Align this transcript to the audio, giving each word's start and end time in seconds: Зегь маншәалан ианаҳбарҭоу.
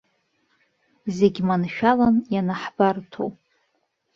Зегь 1.15 1.41
маншәалан 1.47 2.15
ианаҳбарҭоу. 2.33 3.29